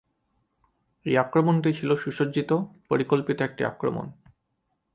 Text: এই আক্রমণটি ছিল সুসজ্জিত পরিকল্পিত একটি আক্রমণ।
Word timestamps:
এই 1.05 1.15
আক্রমণটি 1.17 1.69
ছিল 1.73 1.89
সুসজ্জিত 1.95 2.51
পরিকল্পিত 2.89 3.37
একটি 3.41 3.61
আক্রমণ। 3.65 4.05